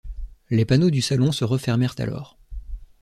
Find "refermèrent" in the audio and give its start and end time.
1.45-1.93